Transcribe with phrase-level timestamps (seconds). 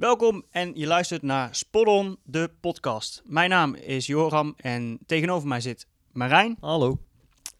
[0.00, 3.22] Welkom en je luistert naar Spot de podcast.
[3.24, 6.56] Mijn naam is Joram en tegenover mij zit Marijn.
[6.60, 6.98] Hallo.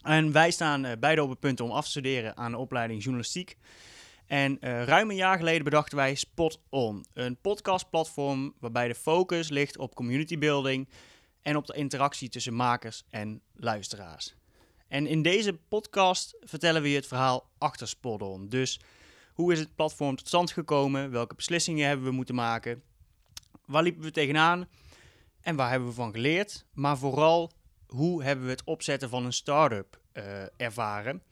[0.02, 3.02] En wij staan uh, beide op het punt om af te studeren aan de opleiding
[3.02, 3.56] journalistiek.
[4.26, 9.48] En uh, ruim een jaar geleden bedachten wij Spot On, een podcastplatform waarbij de focus
[9.48, 10.88] ligt op community building
[11.42, 14.34] en op de interactie tussen makers en luisteraars.
[14.88, 18.48] En in deze podcast vertellen we je het verhaal achter Spot On.
[18.48, 18.80] Dus
[19.40, 21.10] hoe is het platform tot stand gekomen?
[21.10, 22.82] Welke beslissingen hebben we moeten maken?
[23.66, 24.68] Waar liepen we tegenaan?
[25.40, 26.66] En waar hebben we van geleerd?
[26.72, 27.52] Maar vooral,
[27.86, 31.22] hoe hebben we het opzetten van een start-up uh, ervaren?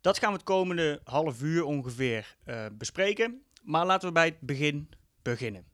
[0.00, 3.42] Dat gaan we het komende half uur ongeveer uh, bespreken.
[3.62, 4.88] Maar laten we bij het begin
[5.22, 5.64] beginnen.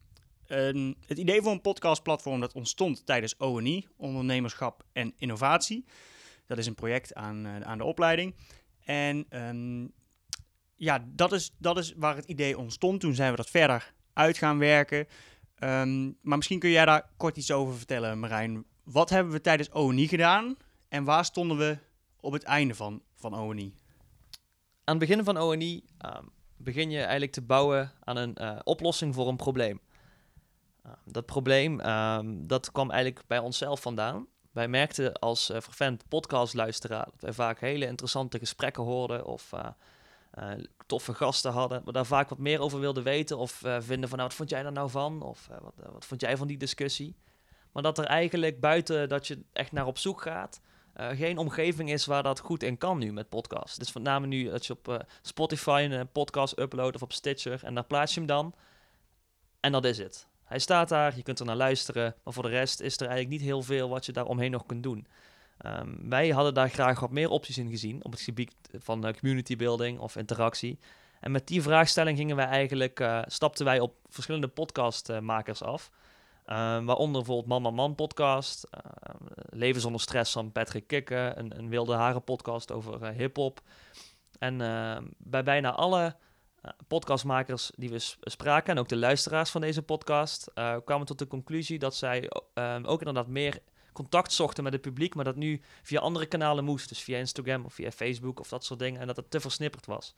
[1.05, 5.85] Het idee voor een podcastplatform dat ontstond tijdens ONI, Ondernemerschap en Innovatie.
[6.45, 8.35] Dat is een project aan, uh, aan de opleiding.
[8.85, 9.93] En um,
[10.75, 12.99] ja, dat is, dat is waar het idee ontstond.
[12.99, 15.07] Toen zijn we dat verder uit gaan werken.
[15.59, 18.65] Um, maar misschien kun jij daar kort iets over vertellen, Marijn.
[18.83, 20.57] Wat hebben we tijdens ONI gedaan
[20.89, 21.77] en waar stonden we
[22.19, 23.73] op het einde van, van ONI?
[24.83, 29.15] Aan het begin van ONI um, begin je eigenlijk te bouwen aan een uh, oplossing
[29.15, 29.79] voor een probleem.
[30.85, 31.77] Uh, dat probleem
[32.47, 34.27] dat kwam eigenlijk bij onszelf vandaan.
[34.51, 39.67] Wij merkten als uh, vervent podcastluisteraar dat wij vaak hele interessante gesprekken hoorden of uh,
[40.85, 44.17] toffe gasten hadden, maar daar vaak wat meer over wilden weten of uh, vinden van
[44.17, 45.21] nou, wat vond jij daar nou van?
[45.21, 47.15] Of uh, wat, wat, vond jij van die discussie?
[47.71, 50.61] Maar dat er eigenlijk buiten dat je echt naar op zoek gaat,
[50.97, 53.77] geen omgeving is waar dat goed in kan nu met podcasts.
[53.77, 57.83] Dus name nu dat je op Spotify een podcast uploadt of op Stitcher en daar
[57.83, 58.53] plaats je hem dan.
[59.59, 60.27] En dat is het.
[60.45, 63.29] Hij staat daar, je kunt er naar luisteren, maar voor de rest is er eigenlijk
[63.29, 65.07] niet heel veel wat je daar omheen nog kunt doen.
[65.65, 69.13] Um, wij hadden daar graag wat meer opties in gezien op het gebied van uh,
[69.13, 70.79] community building of interactie.
[71.19, 75.91] En met die vraagstelling gingen wij eigenlijk, uh, stapten wij op verschillende podcastmakers af.
[76.49, 79.13] Um, waaronder bijvoorbeeld Man Man podcast, uh,
[79.49, 83.61] Leven zonder stress van Patrick Kikke, een, een wilde haren podcast over hip-hop.
[84.39, 86.15] En uh, bij bijna alle
[86.87, 90.51] podcastmakers die we spraken, en ook de luisteraars van deze podcast,
[90.85, 92.31] kwamen tot de conclusie dat zij
[92.83, 93.59] ook inderdaad meer
[93.95, 96.89] contact zochten met het publiek, maar dat nu via andere kanalen moest.
[96.89, 99.01] Dus via Instagram of via Facebook of dat soort dingen.
[99.01, 100.15] En dat het te versnipperd was.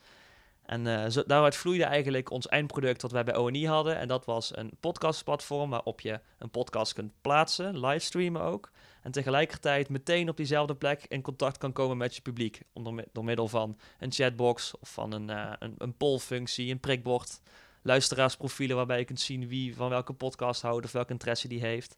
[0.67, 3.97] En zo, daaruit vloeide eigenlijk ons eindproduct wat wij bij ONI hadden.
[3.97, 8.71] En dat was een podcastplatform waarop je een podcast kunt plaatsen, livestreamen ook.
[9.01, 12.61] En tegelijkertijd meteen op diezelfde plek in contact kan komen met je publiek.
[12.73, 17.41] Onder, door middel van een chatbox of van een, uh, een, een pollfunctie, een prikbord.
[17.81, 21.97] Luisteraarsprofielen waarbij je kunt zien wie van welke podcast houdt of welke interesse die heeft.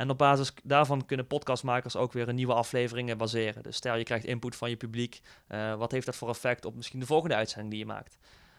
[0.00, 3.62] En op basis daarvan kunnen podcastmakers ook weer een nieuwe afleveringen baseren.
[3.62, 6.74] Dus stel je krijgt input van je publiek, uh, wat heeft dat voor effect op
[6.74, 8.18] misschien de volgende uitzending die je maakt?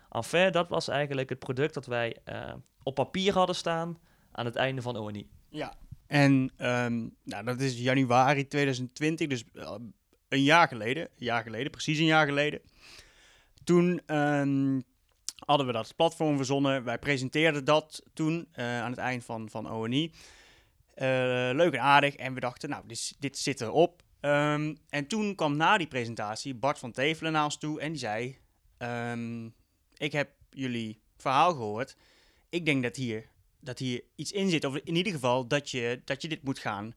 [0.09, 2.53] Enfin, dat was eigenlijk het product dat wij uh,
[2.83, 3.97] op papier hadden staan
[4.31, 5.29] aan het einde van ONI.
[5.49, 5.73] Ja,
[6.07, 9.75] en um, nou, dat is januari 2020, dus uh,
[10.27, 12.61] een jaar geleden, een jaar geleden, precies een jaar geleden.
[13.63, 14.83] Toen um,
[15.45, 16.83] hadden we dat platform verzonnen.
[16.83, 20.11] Wij presenteerden dat toen aan het eind van, van ONI.
[20.95, 22.15] Uh, leuk en aardig.
[22.15, 24.03] En we dachten, nou, dit, dit zit erop.
[24.21, 27.99] Um, en toen kwam na die presentatie Bart van Tevelen naar ons toe en die
[27.99, 28.37] zei:
[28.77, 29.53] um,
[29.97, 31.95] Ik heb jullie verhaal gehoord.
[32.49, 33.25] Ik denk dat hier,
[33.59, 34.65] dat hier iets in zit.
[34.65, 36.95] Of in ieder geval dat je, dat je dit moet gaan,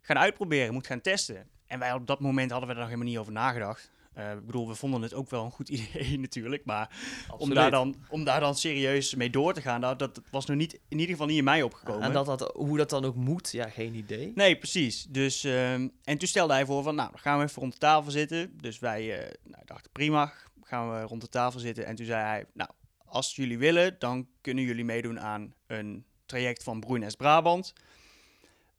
[0.00, 1.48] gaan uitproberen, moet gaan testen.
[1.66, 3.90] En wij op dat moment hadden we er nog helemaal niet over nagedacht.
[4.18, 6.90] Uh, ik bedoel, we vonden het ook wel een goed idee natuurlijk, maar
[7.36, 10.56] om daar, dan, om daar dan serieus mee door te gaan, dat, dat was nog
[10.56, 12.02] niet, in ieder geval niet in mij opgekomen.
[12.02, 14.32] En dat dat, hoe dat dan ook moet, ja, geen idee.
[14.34, 15.04] Nee, precies.
[15.04, 17.78] Dus, um, en toen stelde hij voor van, nou, dan gaan we even rond de
[17.78, 18.58] tafel zitten.
[18.60, 20.32] Dus wij uh, nou, dachten, prima,
[20.62, 21.86] gaan we rond de tafel zitten.
[21.86, 22.70] En toen zei hij, nou,
[23.04, 27.72] als jullie willen, dan kunnen jullie meedoen aan een traject van Broeines Brabant.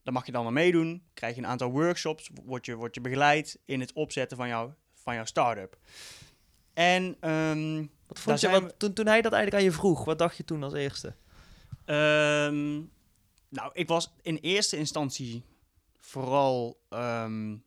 [0.04, 3.02] Dan mag je dan aan meedoen, krijg je een aantal workshops, word je, word je
[3.02, 5.78] begeleid in het opzetten van jouw van jouw start-up.
[6.74, 10.20] En um, wat vond je, wat, toen, toen hij dat eigenlijk aan je vroeg, wat
[10.20, 11.16] dacht je toen als eerste?
[11.86, 12.92] Um,
[13.50, 15.44] nou, ik was in eerste instantie
[16.00, 17.64] vooral um,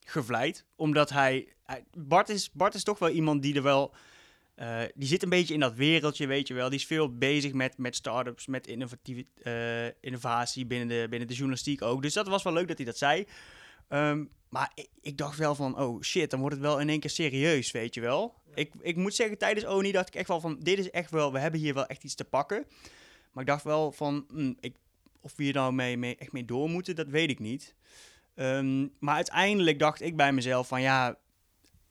[0.00, 3.94] gevleid, omdat hij, hij, Bart, is, Bart is toch wel iemand die er wel,
[4.56, 6.68] uh, die zit een beetje in dat wereldje, weet je wel.
[6.68, 11.34] Die is veel bezig met, met start-ups, met innovatieve, uh, innovatie binnen de, binnen de
[11.34, 12.02] journalistiek ook.
[12.02, 13.26] Dus dat was wel leuk dat hij dat zei.
[13.88, 17.00] Um, maar ik, ik, dacht wel van, oh shit, dan wordt het wel in één
[17.00, 18.34] keer serieus, weet je wel.
[18.46, 18.52] Ja.
[18.54, 21.32] Ik, ik moet zeggen, tijdens ONI dacht ik echt wel van, dit is echt wel,
[21.32, 22.66] we hebben hier wel echt iets te pakken.
[23.32, 24.76] Maar ik dacht wel van, mm, ik,
[25.20, 27.74] of we hier nou mee, mee, echt mee door moeten, dat weet ik niet.
[28.34, 31.16] Um, maar uiteindelijk dacht ik bij mezelf van, ja,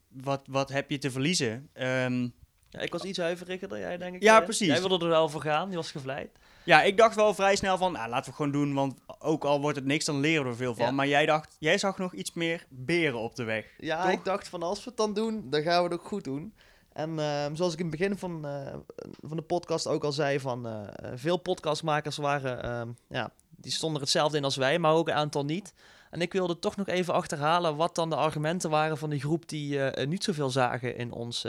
[0.08, 1.70] wat, wat heb je te verliezen?
[1.74, 2.34] Um,
[2.70, 4.22] ja, ik was iets huiveriger dan jij, denk ik.
[4.22, 4.68] Ja, precies.
[4.68, 6.38] Jij wilde er wel voor gaan, je was gevleid.
[6.66, 9.62] Ja, ik dacht wel vrij snel van, nou, laten we gewoon doen, want ook al
[9.62, 10.86] wordt het niks, dan leren we er veel van.
[10.86, 10.92] Ja.
[10.92, 13.66] Maar jij dacht, jij zag nog iets meer beren op de weg.
[13.78, 14.12] Ja, Toch?
[14.12, 16.54] ik dacht van als we het dan doen, dan gaan we het ook goed doen.
[16.94, 18.74] En ehm, zoals ik in het begin van, eh,
[19.22, 23.98] van de podcast ook al zei, van eh, veel podcastmakers waren, ehm, ja, die stonden
[23.98, 25.74] er hetzelfde in als wij, maar ook een aantal niet.
[26.10, 29.50] En ik wilde toch nog even achterhalen wat dan de argumenten waren van die groep
[29.50, 31.46] die eh, niet zoveel zagen in ons,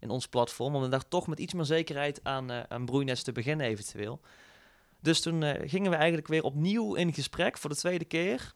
[0.00, 0.74] in ons platform.
[0.74, 4.20] Om daar toch met iets meer zekerheid aan, aan Broeines te beginnen eventueel.
[5.00, 8.54] Dus toen eh, gingen we eigenlijk weer opnieuw in gesprek voor de tweede keer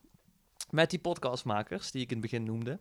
[0.70, 2.78] met die podcastmakers die ik in het begin noemde.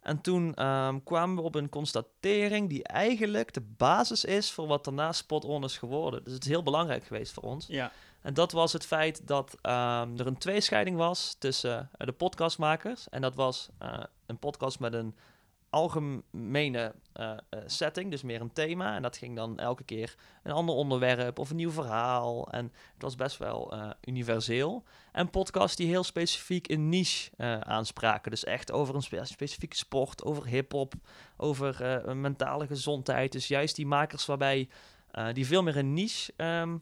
[0.00, 4.84] En toen ehm, kwamen we op een constatering die eigenlijk de basis is voor wat
[4.84, 6.24] daarna Spot On is geworden.
[6.24, 7.66] Dus het is heel belangrijk geweest voor ons.
[7.66, 7.92] Ja,
[8.22, 13.08] En dat was het feit dat ehm, er een tweescheiding was tussen eh, de podcastmakers.
[13.08, 15.14] En dat was eh, een podcast met een
[15.70, 18.94] algemene eh, eh, setting, dus meer een thema.
[18.94, 22.48] En dat ging dan elke keer een ander onderwerp of een nieuw verhaal.
[22.50, 24.84] En het was best wel eh, universeel.
[25.12, 27.30] En podcasts die heel specifiek een niche
[27.64, 28.30] aanspraken.
[28.30, 30.94] Dus echt over een spe- specifieke sport, over hip-hop,
[31.36, 33.32] over mentale gezondheid.
[33.32, 34.68] Dus juist die makers waarbij
[35.32, 36.76] die veel meer een niche ehm,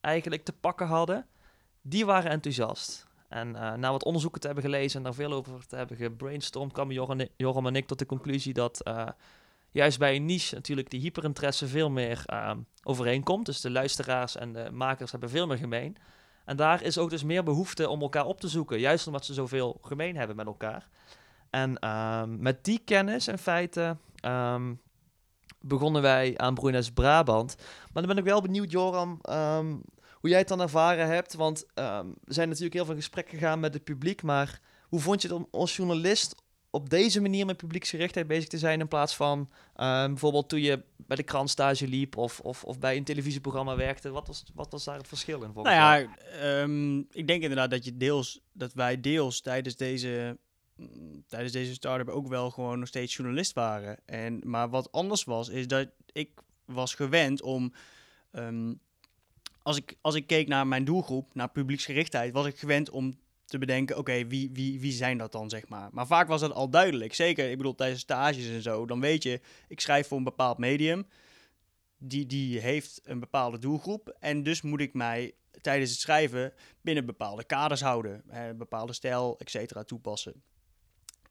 [0.00, 1.26] eigenlijk te pakken hadden,
[1.82, 3.06] die waren enthousiast.
[3.32, 6.72] En eh, na wat onderzoeken te hebben gelezen en daar veel over te hebben gebrainstormd,
[6.72, 9.08] kwamen Joram, Joram en ik tot de conclusie dat eh,
[9.70, 13.46] juist bij een niche natuurlijk die hyperinteresse veel meer ehm, overeenkomt.
[13.46, 15.96] Dus de luisteraars en de makers hebben veel meer gemeen.
[16.44, 19.34] En daar is ook dus meer behoefte om elkaar op te zoeken, juist omdat ze
[19.34, 20.88] zoveel gemeen hebben met elkaar.
[21.50, 24.74] En ehm, met die kennis in feite ehm,
[25.60, 27.56] begonnen wij aan Brunes Brabant.
[27.92, 29.20] Maar dan ben ik wel benieuwd, Joram,
[30.22, 31.34] hoe jij het dan ervaren hebt.
[31.34, 34.22] Want ehm, we zijn natuurlijk heel veel in gesprek gegaan met het publiek.
[34.22, 36.34] Maar hoe vond je het om als journalist
[36.70, 38.80] op deze manier met publieksgerichtheid bezig te zijn...
[38.80, 42.16] in plaats van ehm, bijvoorbeeld toen je bij de krant stage liep...
[42.16, 44.10] of, of, of bij een televisieprogramma werkte?
[44.10, 45.50] Wat was, wat was daar het verschil in?
[45.54, 50.38] nou ja, ehm, ik denk inderdaad dat, je deels, dat wij deels tijdens deze,
[50.76, 53.98] mm, tijdens deze start-up ook wel gewoon nog steeds journalist waren.
[54.06, 57.72] En, maar wat anders was, is dat ik was gewend om...
[59.62, 63.14] als, ik, als ik keek naar mijn doelgroep, naar publieksgerichtheid, was ik gewend om
[63.44, 65.88] te bedenken, oké, wie, wie, wie zijn dat dan, zeg maar.
[65.92, 67.14] Maar vaak was dat al duidelijk.
[67.14, 70.58] Zeker, ik bedoel, tijdens stages en zo, dan weet je, ik schrijf voor een bepaald
[70.58, 71.06] medium.
[71.98, 74.16] Die, die heeft een bepaalde doelgroep.
[74.18, 78.22] En dus moet ik mij tijdens het schrijven binnen bepaalde kaders houden.
[78.28, 80.42] Een bepaalde stijl, et cetera, toepassen.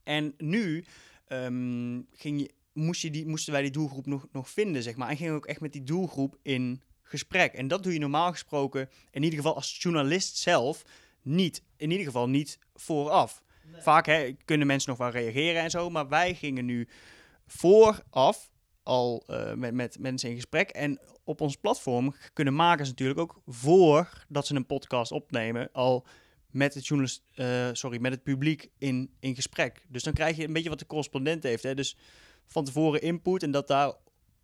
[0.04, 0.86] En nu
[1.27, 5.10] ehm, ging je, moest je die, moesten wij die doelgroep nog, nog vinden, zeg maar.
[5.10, 6.81] En gingen we ook echt met die doelgroep in
[7.12, 7.54] gesprek.
[7.54, 10.84] En dat doe je normaal gesproken, in ieder geval als journalist zelf,
[11.22, 11.63] niet.
[11.78, 13.44] In ieder geval niet vooraf.
[13.80, 16.88] Vaak hè, kunnen mensen nog wel reageren en zo, maar wij gingen nu
[17.48, 18.50] vooraf
[18.84, 20.69] al eh, met, met mensen in gesprek.
[20.69, 26.06] En op ons platform kunnen makers natuurlijk ook voordat ze een podcast opnemen, al
[26.50, 29.86] met het, journalist, eh, sorry, met het publiek in, in gesprek.
[29.88, 31.63] Dus dan krijg je een beetje wat de correspondent heeft.
[31.63, 31.75] Hè?
[31.75, 31.98] Dus
[32.48, 33.94] van tevoren input en dat daar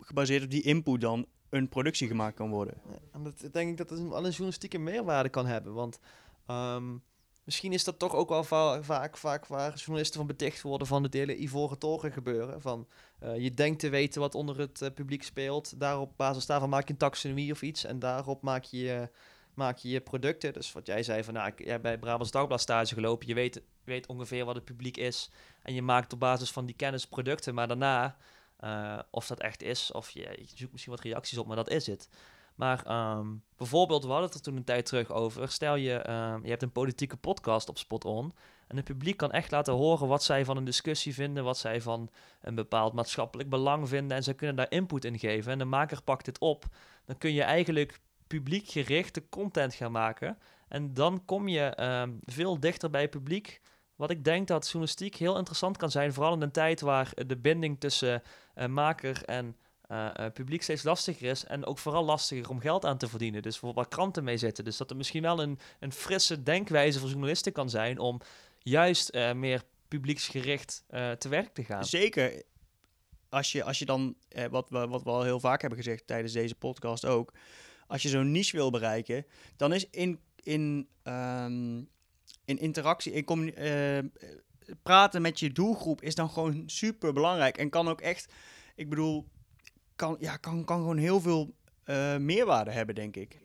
[0.00, 2.74] gebaseerd op die input dan een productie gemaakt kan worden.
[3.12, 5.74] En dat denk ik dat het wel een journalistieke meerwaarde kan hebben.
[5.74, 5.98] Want
[6.46, 6.96] ehm,
[7.44, 11.02] misschien is dat toch ook wel va- vaak, vaak waar journalisten van beticht worden van
[11.02, 12.60] het hele Ivoren Toren gebeuren.
[12.60, 12.86] Van
[13.18, 15.80] eh, je denkt te weten wat onder het eh, publiek speelt.
[15.80, 17.84] Daar op basis daarvan maak je een taxonomie of iets.
[17.84, 19.08] En daarop maak je,
[19.54, 20.52] maak je je producten.
[20.52, 23.28] Dus wat jij zei van, nou, ik heb bij Brabants Dagblad stage gelopen.
[23.28, 25.30] Je weet, weet ongeveer wat het publiek is.
[25.62, 27.54] En je maakt op basis van die kennis producten.
[27.54, 28.16] Maar daarna,
[28.58, 31.86] eh, of dat echt is, of je, zoekt misschien wat reacties op, maar dat is
[31.86, 32.08] het.
[32.54, 35.48] Maar ehm, bijvoorbeeld, we hadden het er toen een tijd terug over.
[35.48, 38.32] Stel je, ehm, je hebt een politieke podcast op Spot On.
[38.66, 41.80] En het publiek kan echt laten horen wat zij van een discussie vinden, wat zij
[41.80, 42.10] van
[42.40, 44.16] een bepaald maatschappelijk belang vinden.
[44.16, 45.52] En zij kunnen daar input in geven.
[45.52, 46.64] En de maker pakt dit op.
[47.04, 50.38] Dan kun je eigenlijk publiekgerichte content gaan maken.
[50.68, 53.60] En dan kom je ehm, veel dichter bij het publiek.
[53.98, 57.36] Wat ik denk dat journalistiek heel interessant kan zijn, vooral in een tijd waar de
[57.36, 58.22] binding tussen
[58.54, 61.44] eh, maker en eh, eh, publiek steeds lastiger is.
[61.44, 63.42] En ook vooral lastiger om geld aan te verdienen.
[63.42, 64.64] Dus voor waar kranten mee zitten.
[64.64, 68.20] Dus dat er misschien wel een, een frisse denkwijze voor journalisten kan zijn om
[68.58, 70.84] juist eh, meer publieksgericht
[71.18, 71.84] te werk te gaan.
[71.84, 72.42] Zeker
[73.28, 74.16] als je, als je dan,
[74.50, 77.32] wat, we, wat we al heel vaak hebben gezegd tijdens deze podcast ook,
[77.86, 79.26] als je zo'n niche wil bereiken,
[79.56, 81.80] dan is in, in, ehm,
[82.48, 83.98] in interactie, in eh,
[84.82, 88.32] praten met je doelgroep is dan gewoon super belangrijk en kan ook echt,
[88.74, 89.28] ik bedoel,
[89.96, 93.38] kan, ja, kan, kan gewoon heel veel eh, meerwaarde hebben, denk ik.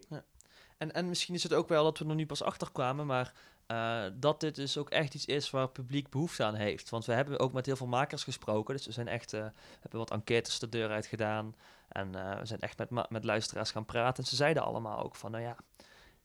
[0.77, 3.33] En, en misschien is het ook wel dat we er nu pas achter kwamen, maar
[3.65, 6.89] eh, dat dit dus ook echt iets is waar het publiek behoefte aan heeft.
[6.89, 9.45] Want we hebben ook met heel veel makers gesproken, dus we zijn echt, eh,
[9.79, 11.55] hebben wat enquêtes de deur uit gedaan.
[11.87, 14.23] En we zijn echt met, met luisteraars gaan praten.
[14.23, 15.55] En ze zeiden allemaal ook van, nou ja,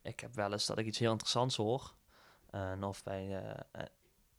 [0.02, 1.96] ik heb wel eens dat ik iets heel interessants hoor.
[2.50, 3.82] En, of bij, eh,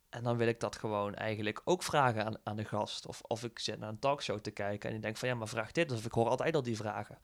[0.08, 3.06] en dan wil ik dat gewoon eigenlijk ook vragen aan, aan de gast.
[3.06, 5.48] Of, of ik zit naar een talkshow te kijken en ik denk van ja, maar
[5.48, 5.92] vraag dit.
[5.92, 7.18] Of ik hoor altijd al die vragen.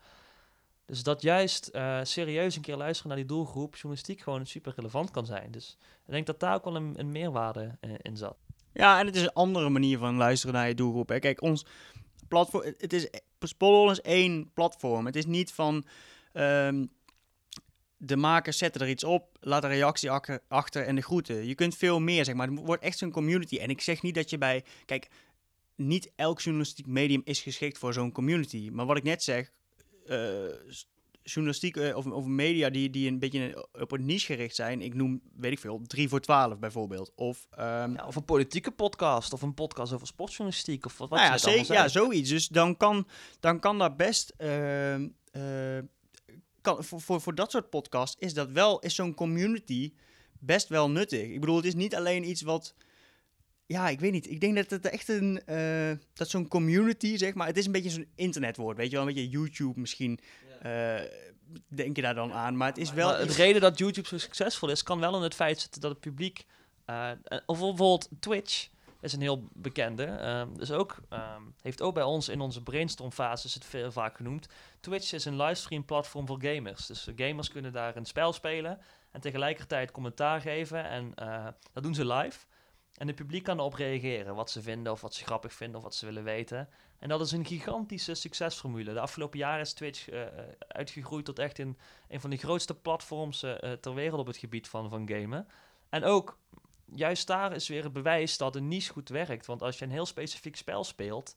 [0.85, 1.71] Dus dat juist
[2.03, 5.51] serieus een keer luisteren naar die doelgroep, journalistiek gewoon super relevant kan zijn.
[5.51, 5.77] Dus
[6.07, 8.37] ik denk dat daar ook wel een, een meerwaarde in, zat.
[8.73, 11.09] Ja, en het is een andere manier van luisteren naar je doelgroep.
[11.09, 11.19] Hè.
[11.19, 11.67] Kijk, ons
[12.29, 13.09] platform, het is,
[13.41, 15.07] Spollol is één platform.
[15.07, 15.85] Het is niet van,
[16.33, 16.91] um,
[17.97, 20.11] de makers zetten er iets op, laat een reactie
[20.49, 21.47] achter en de groeten.
[21.47, 22.49] Je kunt veel meer, zeg maar.
[22.49, 23.57] Het wordt echt zo'n community.
[23.57, 25.09] En ik zeg niet dat je bij, kijk,
[25.77, 28.71] niet elk journalistiek medium is geschikt voor zo'n community.
[28.73, 29.53] Maar wat ik net zeg,
[30.07, 30.45] uh,
[31.23, 34.81] journalistiek uh, of, of media die, die een beetje op een niche gericht zijn.
[34.81, 37.13] Ik noem, weet ik veel, 3 voor 12 bijvoorbeeld.
[37.15, 41.19] Of, um, ja, of een politieke podcast of een podcast over sportjournalistiek of wat, wat
[41.19, 42.31] nou ja, zeker, ja, zoiets.
[42.31, 43.09] Dus dan kan,
[43.41, 44.35] dan kan daar best...
[44.39, 44.95] Uh,
[46.67, 49.93] kan, voor, voor, voor dat soort podcasts is dat wel, is zo'n community
[50.39, 51.29] best wel nuttig.
[51.29, 52.75] Ik bedoel, het is niet alleen iets wat
[53.67, 54.31] ja, ik weet niet.
[54.31, 55.43] Ik denk dat het echt een.
[55.47, 57.47] Uh, dat zo'n community, zeg maar.
[57.47, 58.77] Het is een beetje zo'n internetwoord.
[58.77, 60.19] Weet je wel, een beetje YouTube misschien.
[60.67, 61.01] Uh,
[61.69, 62.57] denk je daar dan aan.
[62.57, 63.27] Maar het is wel.
[63.27, 66.01] de reden dat YouTube zo succesvol is, kan wel in het feit zitten dat het
[66.01, 66.45] publiek.
[66.87, 67.11] Uh,
[67.47, 68.69] of bijvoorbeeld Twitch
[69.01, 70.05] is een heel bekende.
[70.05, 74.17] Um, dus ook, um, heeft ook bij ons in onze brainstormfase, is het veel vaak
[74.17, 74.49] genoemd.
[74.81, 76.87] Twitch is een livestream platform voor gamers.
[76.87, 80.85] Dus gamers kunnen daar een spel spelen en tegelijkertijd commentaar geven.
[80.85, 81.13] En
[81.73, 82.47] dat doen ze live.
[82.95, 85.83] En het publiek kan erop reageren, wat ze vinden of wat ze grappig vinden of
[85.83, 86.69] wat ze willen weten.
[86.99, 88.93] En dat is een gigantische succesformule.
[88.93, 90.23] De afgelopen jaren is Twitch uh,
[90.69, 93.39] uitgegroeid tot echt een, een van de grootste platforms
[93.81, 95.49] ter wereld op het gebied van, van gamen.
[95.89, 96.39] En ook,
[96.95, 99.47] juist daar is weer het bewijs dat een niche goed werkt.
[99.47, 101.37] Want als je een heel specifiek spel speelt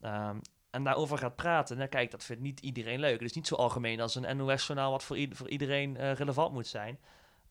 [0.00, 0.40] um,
[0.70, 3.12] en daarover gaat praten, dan kijk, dat vindt niet iedereen leuk.
[3.12, 6.98] Het is niet zo algemeen als een NOS-journaal wat voor, voor iedereen relevant moet zijn.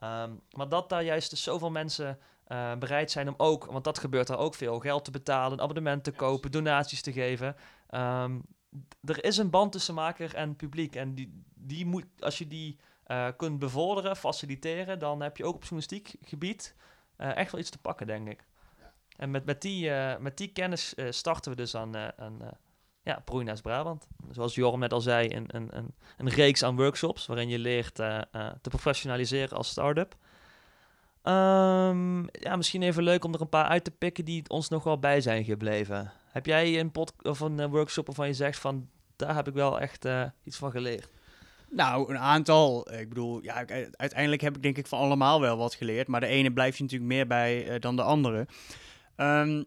[0.03, 3.99] Um, maar dat daar juist dus zoveel mensen uh, bereid zijn om ook, want dat
[3.99, 7.55] gebeurt er ook veel, geld te betalen, een abonnement te kopen, donaties te geven.
[7.89, 8.41] Um,
[9.03, 10.95] er is een band tussen maker en publiek.
[10.95, 15.55] En die, die moet, als je die uh, kunt bevorderen, faciliteren, dan heb je ook
[15.55, 16.75] op journalistiek gebied
[17.17, 18.45] uh, echt wel iets te pakken, denk ik.
[18.79, 18.93] Ja.
[19.17, 22.39] En met, met, die, met die kennis starten we dus aan, aan
[23.01, 23.23] ja,
[23.61, 24.07] Brabant.
[24.31, 27.95] Zoals Jorm net al zei, een, een, een, een reeks aan workshops waarin je leert
[27.95, 30.15] te professionaliseren als start-up.
[31.23, 34.83] Um, ja, misschien even leuk om er een paar uit te pikken die ons nog
[34.83, 36.11] wel bij zijn gebleven.
[36.27, 39.79] Heb jij een, pod of een workshop waarvan je zegt van daar heb ik wel
[39.79, 41.09] echt uh, iets van geleerd?
[41.69, 42.93] Nou, een aantal.
[42.93, 46.07] Ik bedoel, ja, uiteindelijk heb ik denk ik van allemaal wel wat geleerd.
[46.07, 48.47] Maar de ene blijft je natuurlijk meer bij uh, dan de andere.
[49.17, 49.65] Um,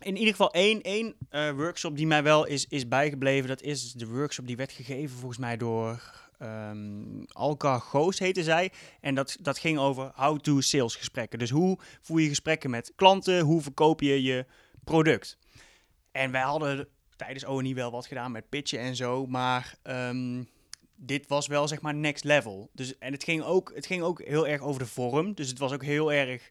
[0.00, 1.14] in ieder geval één, één
[1.56, 3.48] workshop die mij wel is, is bijgebleven.
[3.48, 8.72] Dat is de workshop die werd gegeven volgens mij door um, Alka Goos heette zij.
[9.00, 11.38] En dat, dat ging over how-to sales gesprekken.
[11.38, 13.40] Dus hoe voer je gesprekken met klanten?
[13.40, 14.46] Hoe verkoop je je
[14.84, 15.38] product?
[16.12, 19.26] En wij hadden tijdens ONI wel wat gedaan met pitchen en zo.
[19.26, 20.48] Maar um,
[21.04, 22.70] dit was wel zeg maar next level.
[22.72, 25.34] Dus, en het ging, ook, het ging ook heel erg over de vorm.
[25.34, 26.50] Dus het was ook heel erg...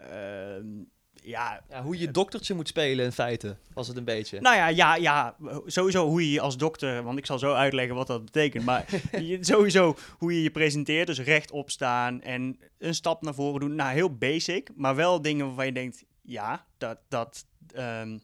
[0.00, 0.84] Uh,
[1.22, 4.40] ja, ja, hoe je doktertje moet spelen in feite, was het een beetje.
[4.40, 8.06] Nou ja, ja, ja, sowieso hoe je als dokter, want ik zal zo uitleggen wat
[8.06, 8.86] dat betekent, maar
[9.40, 13.74] sowieso hoe je je presenteert, dus rechtop staan en een stap naar voren doen.
[13.74, 18.20] Nou, heel basic, maar wel dingen waarvan je denkt, ja, dat, dat, um,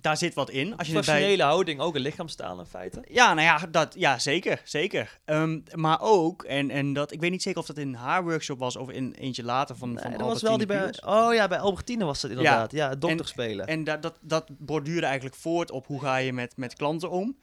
[0.00, 0.76] daar zit wat in.
[0.76, 1.46] Als je Professionele bij...
[1.46, 3.04] houding, ook een lichaamstaal in feite.
[3.08, 5.18] Ja, nou ja, dat, ja zeker, zeker.
[5.26, 8.58] Um, maar ook, en, en dat, ik weet niet zeker of dat in haar workshop
[8.58, 11.48] was of in eentje later van, nee, van dat was wel die bij, Oh ja,
[11.48, 12.72] bij Albertine was dat inderdaad.
[12.72, 13.66] Ja, ja dokter spelen.
[13.66, 17.38] En dat, dat, dat borduurde eigenlijk voort op hoe ga je met, met klanten om.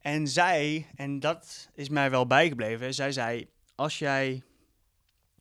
[0.00, 4.42] En zij, en dat is mij wel bijgebleven, zij zei, als jij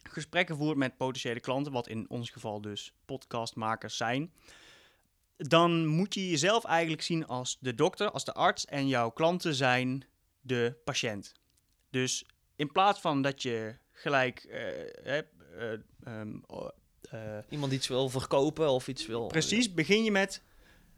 [0.04, 4.32] gesprekken voert met potentiële klanten, wat in ons geval dus podcastmakers zijn
[5.38, 9.56] dan moet je jezelf eigenlijk zien als de dokter, als de arts en jouw klanten
[9.56, 10.06] zijn
[10.42, 11.34] de patiënt.
[11.90, 12.26] Dus
[12.56, 14.48] in plaats van dat je gelijk
[15.06, 15.22] uh,
[16.08, 16.24] uh,
[17.14, 19.28] uh, iemand iets wil verkopen of iets wil.
[19.28, 20.44] Precies, begin je met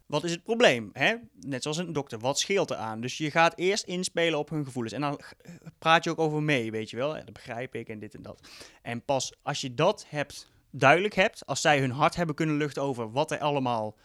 [0.05, 0.89] wat is het probleem?
[0.93, 1.15] Hè?
[1.39, 3.01] Net zoals een dokter, wat scheelt er aan?
[3.01, 4.93] Dus je gaat eerst inspelen op hun gevoelens.
[4.93, 5.21] En dan
[5.79, 7.15] praat je ook over mee, weet je wel.
[7.15, 8.47] Ja, dat begrijp ik en dit en dat.
[8.81, 12.81] En pas als je dat hebt, duidelijk hebt, als zij hun hart hebben kunnen luchten
[12.81, 13.97] over wat er allemaal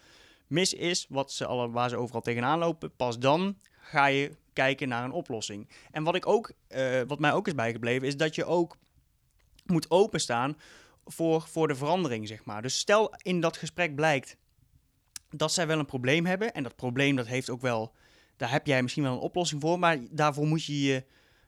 [0.53, 4.89] mis is, wat ze alle, waar ze overal tegenaan lopen, pas dan ga je kijken
[4.89, 5.69] naar een oplossing.
[5.91, 8.77] En wat, ik ook, uh, wat mij ook is bijgebleven, is dat je ook
[9.65, 10.57] moet openstaan
[11.05, 12.63] voor, voor de verandering, zeg maar.
[12.63, 14.37] Dus stel in dat gesprek blijkt
[15.31, 17.95] dat zij wel een probleem hebben, en dat probleem dat heeft ook wel,
[18.37, 21.05] daar heb jij misschien wel een oplossing voor, maar daarvoor moet je je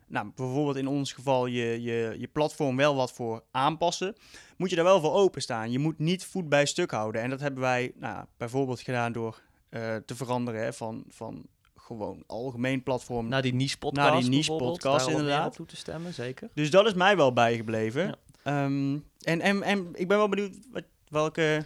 [0.07, 4.15] nou, bijvoorbeeld in ons geval je, je, je platform wel wat voor aanpassen,
[4.57, 5.71] moet je daar wel voor openstaan.
[5.71, 7.23] Je moet niet voet bij stuk houden.
[7.23, 11.47] En dat hebben wij nou, bijvoorbeeld gedaan door eh, te veranderen hè, van, van
[11.77, 13.29] gewoon algemeen platform.
[13.29, 14.11] Naar die niche podcast.
[14.11, 15.55] Naar die niche podcast, inderdaad.
[15.55, 16.49] toe te stemmen, zeker.
[16.55, 18.07] Dus dat is mij wel bijgebleven.
[18.07, 18.17] Ja.
[18.43, 21.65] Ehm, en, en, en ik ben wel benieuwd wat, welke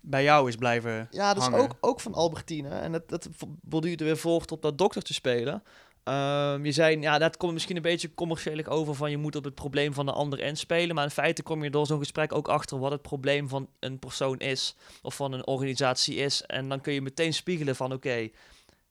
[0.00, 1.64] bij jou is blijven Ja, dat is hangen.
[1.64, 2.68] ook, ook van Albertine.
[2.68, 3.28] En dat, dat
[3.62, 5.62] borduurde weer voort op dat dokter te spelen.
[6.04, 9.44] Ehm, je zei, ja, dat komt misschien een beetje commercieel over van je moet op
[9.44, 10.94] het probleem van de ander inspelen.
[10.94, 13.98] Maar in feite kom je door zo'n gesprek ook achter wat het probleem van een
[13.98, 16.42] persoon is of van een organisatie is.
[16.42, 18.28] En dan kun je meteen spiegelen van oké,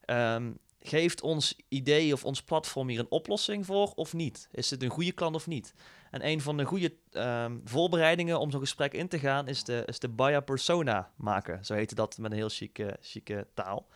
[0.06, 0.51] ehm,
[0.82, 4.50] geeft ons idee of ons platform hier een oplossing voor of niet?
[4.51, 5.74] Is het een goede klant of niet?
[6.12, 9.84] En een van de goede ehm, voorbereidingen om zo'n gesprek in te gaan is de,
[9.86, 11.66] is de buyer persona maken.
[11.66, 13.88] Zo heette dat met een heel chique, chique taal.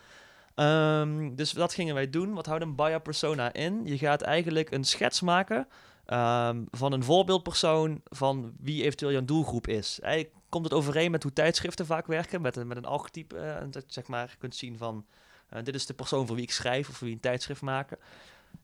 [0.55, 2.33] Ehm, dus dat gingen wij doen.
[2.33, 3.81] Wat houdt een buyer persona in?
[3.85, 5.67] Je gaat eigenlijk een schets maken
[6.05, 9.99] ehm, van een voorbeeldpersoon van wie eventueel jouw doelgroep is.
[9.99, 13.37] Eigenlijk komt het overeen met hoe tijdschriften vaak werken, met een, met een archetype.
[13.37, 15.05] eh, dat je zeg maar kunt zien van,
[15.49, 17.97] eh, dit is de persoon voor wie ik schrijf of voor wie een tijdschrift maken.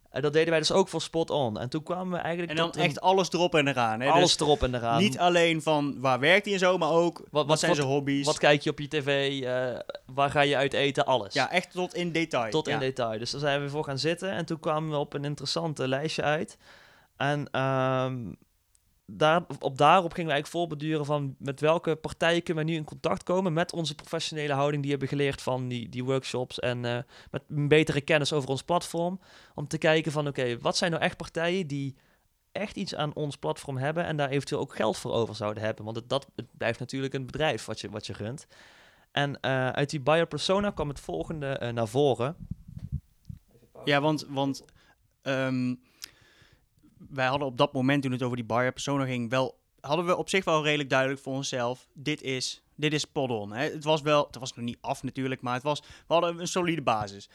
[0.10, 1.60] En dat deden wij dus ook voor Spot On.
[1.60, 4.00] En toen kwamen we eigenlijk En dan een- echt alles erop en eraan.
[4.00, 4.10] Hè?
[4.10, 5.02] alles Dus erop en eraan.
[5.02, 7.92] niet alleen van waar werkt hij en zo, maar ook wat, wat- zijn wat- zijn
[7.94, 8.26] hobby's.
[8.26, 9.42] Wat kijk je op je tv?
[9.44, 11.06] eh, waar ga je uit eten?
[11.06, 11.34] Alles.
[11.34, 12.52] ja, echt tot in detail.
[12.52, 13.20] Tot in detail.
[13.20, 14.32] Dus daar zijn we voor gaan zitten.
[14.32, 16.58] En toen kwamen we op een interessante lijstje uit.
[17.18, 18.18] En ehm,
[19.18, 22.84] daar, op daarop gingen we eigenlijk voorbeduren van met welke partijen kunnen we nu in
[22.84, 26.98] contact komen met onze professionele houding die hebben geleerd van die, die workshops en eh,
[27.32, 29.20] met een betere kennis over ons platform.
[29.56, 31.96] Om te kijken van oké, wat zijn nou echt partijen die
[32.52, 35.86] echt iets aan ons platform hebben en daar eventueel ook geld voor over zouden hebben.
[35.86, 38.48] Want het, dat, blijft natuurlijk een bedrijf wat je, wat je runt.
[39.12, 42.36] En eh, uit die buyer persona kwam het volgende eh, naar voren.
[43.86, 44.64] Ja, want, want
[45.22, 45.76] ehm,
[47.10, 50.18] wij hadden op dat moment, toen het over die buyer persona ging, wel, hadden we
[50.18, 53.52] op zich wel redelijk duidelijk voor onszelf, dit is, dit is Podon.
[53.52, 56.48] Het was wel, het was nog niet af natuurlijk, maar het was, we hadden een
[56.48, 57.30] solide basis.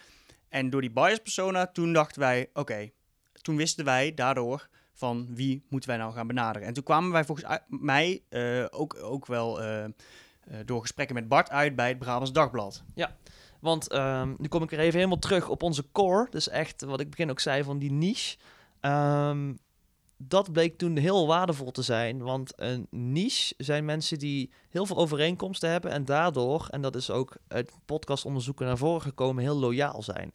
[0.49, 2.91] En door die buyers persona, toen dachten wij, oké,
[3.43, 6.69] toen wisten wij daardoor van wie moeten wij nou gaan benaderen.
[6.69, 9.91] En toen kwamen wij volgens mij eh, ook, ook wel eh, eh,
[10.65, 12.83] door gesprekken met Bart uit bij het Brabants Dagblad.
[13.61, 16.27] Want ehm, nu kom ik er even helemaal terug op onze core.
[16.31, 18.37] Dus echt, wat ik begin ook zei, van die niche.
[18.85, 19.55] Ehm,
[20.17, 22.23] dat bleek toen heel waardevol te zijn.
[22.23, 25.91] Want een niche zijn mensen die heel veel overeenkomsten hebben.
[25.91, 30.33] En daardoor, en dat is ook uit podcastonderzoeken naar voren gekomen, heel loyaal zijn.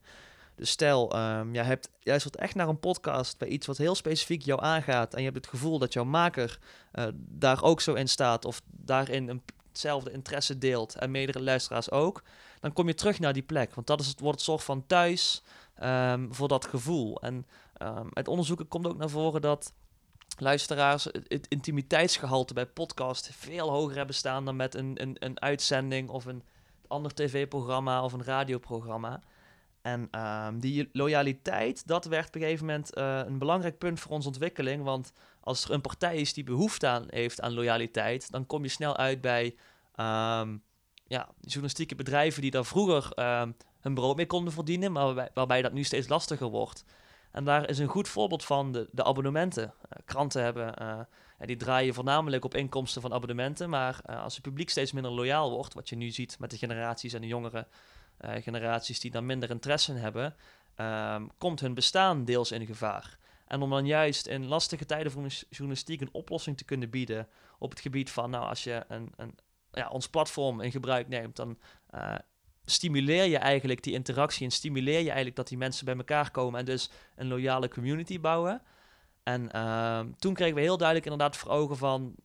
[0.55, 3.95] Dus stel, ehm jij hebt juist wat echt naar een podcast bij iets wat heel
[3.95, 5.13] specifiek jou aangaat.
[5.13, 6.59] En je hebt het gevoel dat jouw maker
[6.91, 8.45] eh, daar ook zo in staat.
[8.45, 10.95] Of daarin een, hetzelfde interesse deelt.
[10.95, 12.23] En meerdere luisteraars ook
[12.59, 13.75] dan kom je terug naar die plek.
[13.75, 15.43] Want dat is het, wordt het soort van thuis
[15.75, 17.21] ehm, voor dat gevoel.
[17.21, 17.45] En
[17.79, 19.73] ehm uit onderzoeken komt ook naar voren dat
[20.37, 26.09] luisteraars het, intimiteitsgehalte bij podcast veel hoger hebben staan dan met een, een, een uitzending
[26.09, 26.43] of een
[26.87, 29.21] ander tv-programma of een radioprogramma.
[29.81, 34.11] En ehm, die loyaliteit, dat werd op een gegeven moment eh, een belangrijk punt voor
[34.11, 34.83] onze ontwikkeling.
[34.83, 38.69] Want als er een partij is die behoefte aan heeft aan loyaliteit, dan kom je
[38.69, 39.55] snel uit bij
[39.95, 40.57] ehm,
[41.07, 45.73] ja, journalistieke bedrijven die daar vroeger ehm, hun brood mee konden verdienen, maar waarbij dat
[45.73, 46.85] nu steeds lastiger wordt.
[47.31, 49.63] En daar is een goed voorbeeld van de, de abonnementen.
[49.63, 50.99] Eh, kranten hebben, eh,
[51.39, 55.11] ja, die draaien voornamelijk op inkomsten van abonnementen, maar eh, als het publiek steeds minder
[55.11, 57.67] loyaal wordt, wat je nu ziet met de generaties en de jongere
[58.17, 60.35] eh, generaties die dan minder interesse in hebben,
[60.75, 63.17] ehm, komt hun bestaan deels in gevaar.
[63.47, 67.27] En om dan juist in lastige tijden voor journalistiek een oplossing te kunnen bieden
[67.59, 69.37] op het gebied van, nou, als je een, een,
[69.71, 72.15] ja, ons platform in gebruik neemt, dan eh,
[72.69, 76.59] stimuleer je eigenlijk die interactie en stimuleer je eigenlijk dat die mensen bij elkaar komen
[76.59, 78.61] en dus een loyale community bouwen.
[79.23, 82.15] En ehm, toen kregen we heel duidelijk inderdaad voor ogen van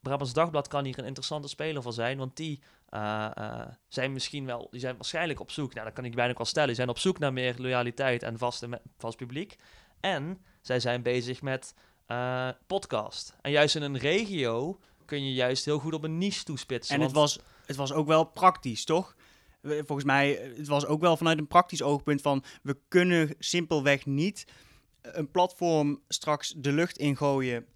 [0.00, 4.46] Brabants Dagblad kan hier een interessante speler voor zijn, want die eh, eh, zijn misschien
[4.46, 6.76] wel, die zijn waarschijnlijk op zoek, nou dat kan ik bijna ook wel stellen, die
[6.76, 9.56] zijn op zoek naar meer loyaliteit en vaste vast publiek.
[10.00, 11.74] En zij zijn bezig met
[12.06, 13.36] eh, podcast.
[13.40, 16.94] En juist in een regio kun je juist heel goed op een niche toespitsen.
[16.94, 19.16] En het want- was, het was ook wel praktisch, toch?
[19.62, 22.44] Volgens mij, eh, het was ook wel vanuit een praktisch oogpunt van...
[22.62, 24.44] we kunnen simpelweg niet
[25.02, 27.66] een platform straks de lucht ingooien...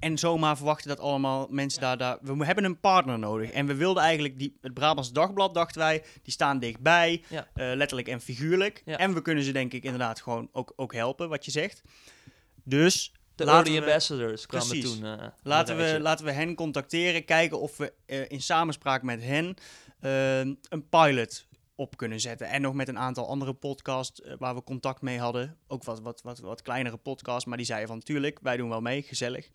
[0.00, 2.18] en zomaar verwachten dat allemaal mensen daar, daar...
[2.22, 3.50] We hebben een partner nodig.
[3.50, 6.04] En we wilden eigenlijk, die, het Brabants Dagblad, dachten wij...
[6.22, 7.48] die staan dichtbij, Ja.
[7.54, 8.82] eh, letterlijk en figuurlijk.
[8.84, 8.98] Ja.
[8.98, 11.82] En we kunnen ze denk ik inderdaad gewoon ook, ook helpen, wat je zegt.
[12.64, 14.94] Dus De laten we- ambassadors kwamen Precies.
[14.98, 15.04] toen.
[15.04, 19.54] eh, Laten we, laten we hen contacteren, kijken of we eh, in samenspraak met hen
[20.02, 22.48] eh, een pilot op kunnen zetten.
[22.48, 25.56] En nog met een aantal andere podcasts eh, waar we contact mee hadden.
[25.66, 28.80] Ook wat, wat, wat, wat kleinere podcasts, maar die zeiden van tuurlijk, wij doen wel
[28.80, 29.50] mee, gezellig.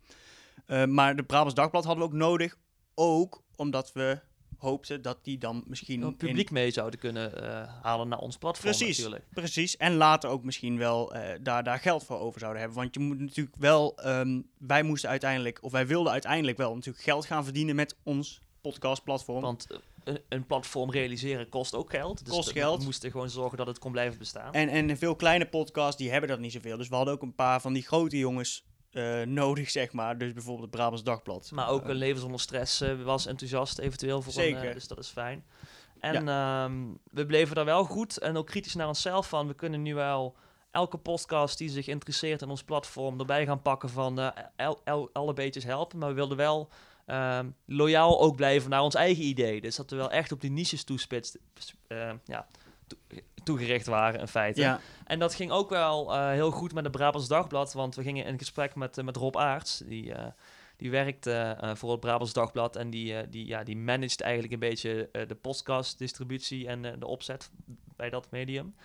[0.67, 2.57] Uh, maar de Brabants Dagblad hadden we ook nodig,
[2.95, 4.19] ook omdat we
[4.57, 6.01] hoopten dat die dan misschien...
[6.01, 9.25] Een publiek mee zouden kunnen uh, halen naar ons platform precies, natuurlijk.
[9.29, 12.79] Precies, en later ook misschien wel uh, daar, daar geld voor over zouden hebben.
[12.79, 13.99] Want je moet natuurlijk wel...
[14.05, 18.41] Um, wij moesten uiteindelijk, of wij wilden uiteindelijk wel natuurlijk geld gaan verdienen met ons
[18.61, 19.41] podcastplatform.
[19.41, 19.67] Want
[20.07, 22.25] een, een platform realiseren kost ook geld.
[22.25, 22.77] Dus kost geld.
[22.77, 24.53] We moesten gewoon zorgen dat het kon blijven bestaan.
[24.53, 26.77] En, en veel kleine podcasts, die hebben dat niet zoveel.
[26.77, 30.17] Dus we hadden ook een paar van die grote jongens uh, nodig, zeg maar.
[30.17, 31.51] Dus bijvoorbeeld het Brabants Dagblad.
[31.51, 34.67] Maar ook een leven zonder stress uh, was enthousiast eventueel voor Zeker.
[34.67, 35.45] Een, dus dat is fijn.
[35.99, 36.63] En ja.
[36.63, 39.47] um, we bleven daar wel goed en ook kritisch naar onszelf van.
[39.47, 40.35] We kunnen nu wel
[40.71, 44.19] elke podcast die zich interesseert in ons platform erbij gaan pakken van
[44.55, 45.99] el, el, alle beetjes helpen.
[45.99, 46.69] Maar we wilden wel
[47.07, 49.61] um, loyaal ook blijven naar ons eigen idee.
[49.61, 51.37] Dus dat we wel echt op die niches toespitst,
[52.25, 52.47] ja,
[52.87, 52.97] to
[53.43, 54.61] toegericht waren in feite.
[54.61, 54.79] Ja.
[55.05, 58.25] En dat ging ook wel uh, heel goed met het Brabants Dagblad, want we gingen
[58.25, 60.25] in gesprek met, uh, met Rob Aarts, die, uh,
[60.77, 61.29] die werkt
[61.73, 66.67] voor het Brabants Dagblad en die, die, ja, die managt eigenlijk een beetje de podcastdistributie
[66.67, 67.49] en de opzet
[67.95, 68.75] bij dat medium.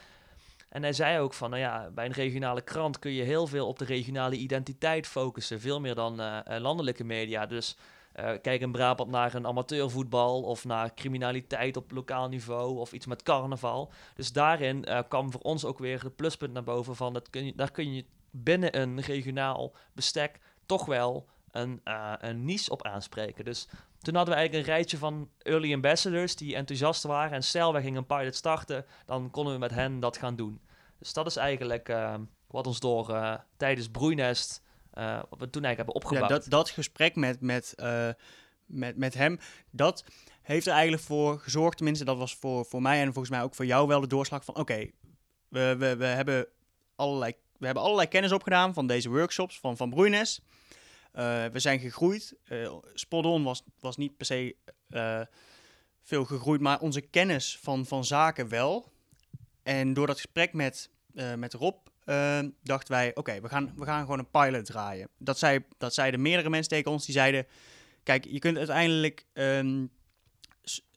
[0.68, 3.66] En hij zei ook van, nou ja, bij een regionale krant kun je heel veel
[3.66, 7.46] op de regionale identiteit focussen, veel meer dan landelijke media.
[7.46, 7.76] Dus
[8.20, 13.06] uh, kijk in Brabant naar een amateurvoetbal of naar criminaliteit op lokaal niveau of iets
[13.06, 13.92] met carnaval.
[14.14, 17.44] Dus daarin uh, kwam voor ons ook weer het pluspunt naar boven van dat kun
[17.44, 22.82] je, daar kun je binnen een regionaal bestek toch wel een, uh, een niche op
[22.82, 23.44] aanspreken.
[23.44, 23.68] Dus
[24.00, 27.32] toen hadden we eigenlijk een rijtje van early ambassadors die enthousiast waren.
[27.32, 30.60] En stel, wij gingen een pilot starten, dan konden we met hen dat gaan doen.
[30.98, 31.92] Dus dat is eigenlijk
[32.46, 34.61] wat ons door tijdens Broeinest
[34.98, 36.28] uh, wat we toen eigenlijk hebben opgebouwd.
[36.30, 38.08] Ja, dat, dat gesprek met, met, uh,
[38.66, 39.38] met, met hem,
[39.70, 40.04] dat
[40.42, 43.54] heeft er eigenlijk voor gezorgd, tenminste dat was voor, voor mij en volgens mij ook
[43.54, 44.92] voor jou wel de doorslag van oké, okay,
[45.48, 46.46] we, we, we, hebben
[46.96, 50.40] allerlei, we hebben allerlei kennis opgedaan van deze workshops van, van Broeines.
[51.14, 52.34] Uh, we zijn gegroeid.
[52.48, 54.56] Uh, Spot was, was niet per se
[56.02, 58.92] veel gegroeid, maar onze kennis van, van zaken wel.
[59.62, 60.90] En door dat gesprek met,
[61.36, 65.08] met Rob uh, dachten wij, oké, we, gaan, we gaan gewoon een pilot draaien.
[65.18, 67.46] Dat, zei, dat zeiden meerdere mensen tegen ons, die zeiden,
[68.02, 69.90] kijk, je kunt uiteindelijk um,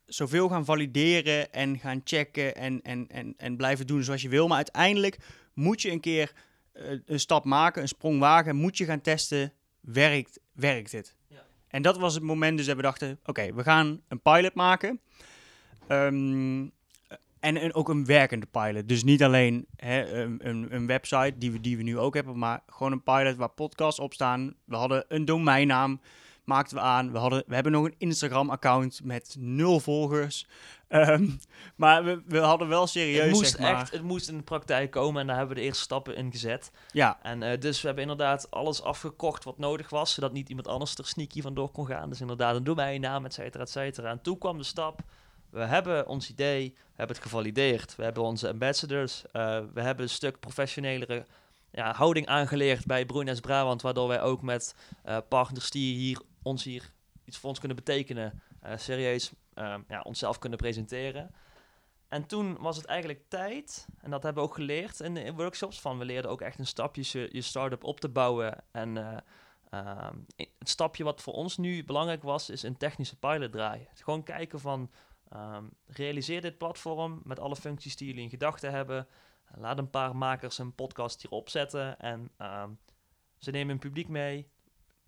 [0.06, 4.48] zoveel gaan valideren en gaan checken en, en, en, en blijven doen zoals je wil,
[4.48, 5.18] maar uiteindelijk
[5.54, 6.32] moet je een keer
[6.74, 11.16] uh, een stap maken, een sprong wagen, moet je gaan testen, werkt, werkt?
[11.28, 11.46] Ja.
[11.68, 14.54] En dat was het moment dus dat we dachten, oké, okay, we gaan een pilot
[14.54, 15.00] maken.
[15.88, 16.72] Um,
[17.46, 18.88] en, ook een werkende pilot.
[18.88, 22.38] Dus niet alleen hè, een, een, een, website die we, die we nu ook hebben,
[22.38, 24.56] maar gewoon een pilot waar podcasts op staan.
[24.66, 26.02] We hadden een domeinnaam,
[26.44, 27.12] maakten we aan.
[27.12, 30.48] We, hadden, we hebben nog een Instagram-account met nul volgers.
[30.90, 31.40] Um,
[31.76, 33.82] maar we, we hadden wel serieus, het moest zeg maar...
[33.82, 36.32] Echt, het moest in de praktijk komen en daar hebben we de eerste stappen in
[36.32, 36.72] gezet.
[36.92, 37.20] Ja.
[37.22, 40.96] En uh, dus we hebben inderdaad alles afgekocht wat nodig was, zodat niet iemand anders
[40.96, 42.10] er sneaky vandoor kon gaan.
[42.10, 44.10] Dus inderdaad een domeinnaam, et cetera, et cetera.
[44.10, 45.02] En toen kwam de stap
[45.56, 47.96] we hebben ons idee, we hebben het gevalideerd.
[47.96, 49.24] We hebben onze ambassadors.
[49.26, 51.26] Uh, we hebben een stuk professionelere
[51.72, 56.64] ja, houding aangeleerd bij Broeines Brabant, waardoor wij ook met uh, partners die hier, ons
[56.64, 56.92] hier
[57.26, 59.32] iets voor ons kunnen betekenen, uh, serieus
[59.88, 61.32] ja, onszelf kunnen presenteren.
[62.08, 65.82] En toen was het eigenlijk tijd, en dat hebben we ook geleerd in de workshops,
[65.82, 68.64] van we leerden ook echt een stapje je, start-up op te bouwen.
[68.72, 68.96] En
[70.60, 73.88] het stapje wat voor ons nu belangrijk was, is een technische pilot draaien.
[73.94, 74.90] Gewoon kijken van,
[75.36, 79.08] Um, realiseer dit platform met alle functies die jullie in gedachten hebben.
[79.56, 82.80] Laat een paar makers een podcast hierop zetten en um,
[83.38, 84.50] ze nemen hun publiek mee.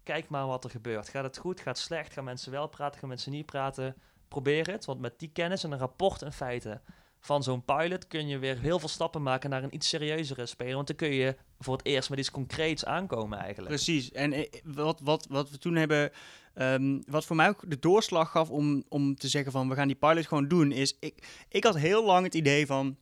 [0.03, 1.09] Kijk maar wat er gebeurt.
[1.09, 1.59] Gaat het goed?
[1.59, 2.13] Gaat het slecht?
[2.13, 2.99] Gaan mensen wel praten?
[2.99, 3.95] Gaan mensen niet praten?
[4.27, 6.81] Probeer het, want met die kennis en een rapport en feiten
[7.27, 10.75] van zo'n pilot kun je weer heel veel stappen maken naar een iets serieuzere speler.
[10.75, 13.73] Want dan kun je voor het eerst met iets concreets aankomen eigenlijk.
[13.73, 14.11] Precies.
[14.11, 16.11] En eh, wat, wat, wat we toen hebben,
[16.55, 19.87] um, wat voor mij ook de doorslag gaf om, om te zeggen van we gaan
[19.87, 22.97] die pilot gewoon doen, is ik, ik had heel lang het idee van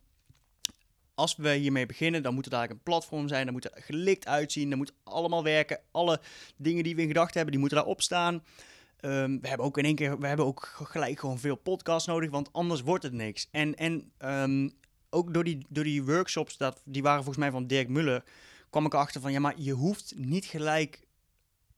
[1.14, 4.26] als we hiermee beginnen, dan moet het eigenlijk een platform zijn, dan moet het gelikt
[4.26, 5.80] uitzien, dan moet allemaal werken.
[5.90, 6.20] Alle
[6.56, 8.42] dingen die we in gedachten hebben, die moeten daarop staan.
[9.06, 12.30] Um, we hebben ook in één keer, we hebben ook gelijk gewoon veel podcasts nodig,
[12.30, 13.48] want anders wordt het niks.
[13.50, 14.72] En, en um,
[15.10, 18.24] ook door die, door die workshops, dat, die waren volgens mij van Dirk Muller,
[18.70, 21.00] kwam ik erachter van, ja, maar je hoeft niet gelijk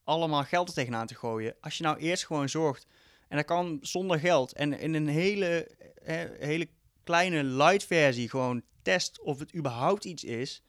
[0.05, 1.55] allemaal geld er tegenaan te gooien.
[1.61, 2.87] Als je nou eerst gewoon zorgt,
[3.29, 5.71] en dat kan zonder geld, en in een hele,
[6.03, 6.69] he, hele
[7.05, 10.63] kleine light versie gewoon test of het überhaupt iets is,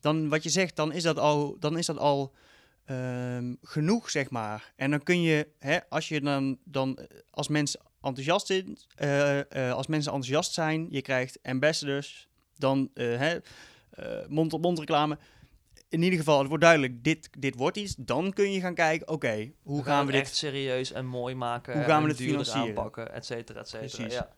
[0.00, 2.34] dan wat je zegt, dan is dat al, dan is dat al
[2.90, 4.72] um, genoeg, zeg maar.
[4.76, 6.98] En dan kun je, hè, als je dan, dan
[7.30, 13.06] als mens enthousiast in, eh, eh, als mensen enthousiast zijn, je krijgt ambassadors, dan eh,
[13.06, 13.38] hè,
[13.90, 15.18] eh, mond-op-mond reclame.
[15.88, 17.94] In ieder geval, het wordt duidelijk, dit, dit wordt iets.
[17.98, 20.20] Dan kun je gaan kijken, oké, hoe gaan we dit...
[20.20, 21.74] echt serieus en mooi maken?
[21.74, 22.68] Hoe gaan we het financieren?
[22.68, 23.96] aanpakken, et cetera, et cetera.
[23.96, 24.14] Precies.
[24.14, 24.34] Ja.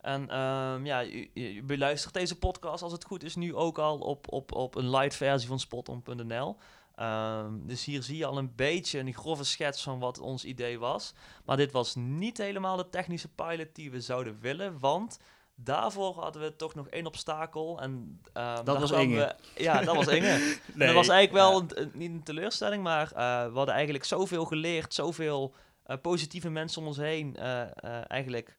[0.00, 3.78] En ehm, ja, je, je je beluistert deze podcast als het goed is nu ook
[3.78, 6.56] al op, op, op een light versie van spoton.nl.
[6.98, 10.78] Ehm, dus hier zie je al een beetje een grove schets van wat ons idee
[10.78, 11.14] was.
[11.44, 15.18] Maar dit was niet helemaal de technische pilot die we zouden willen, want
[15.54, 17.80] daarvoor hadden we toch nog één obstakel.
[17.80, 19.16] En, ehm, daar was Inge.
[19.54, 20.38] We, ja, dat was Inge.
[20.74, 21.66] Nee, dat was eigenlijk wel ja.
[21.68, 26.50] een, een- niet een teleurstelling, maar eh, we hadden eigenlijk zoveel geleerd, zoveel eh, positieve
[26.50, 28.56] mensen om ons heen eh, eigenlijk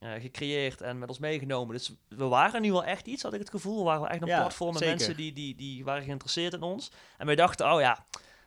[0.00, 1.74] eh, gecreëerd en met ons meegenomen.
[1.76, 3.78] Dus we waren nu wel echt iets, had ik het gevoel.
[3.78, 6.90] We waren echt een Ja, platform met mensen die, die, die waren geïnteresseerd in ons.
[7.18, 8.04] En wij dachten, oh ja,